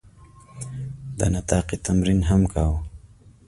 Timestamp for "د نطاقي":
1.19-1.77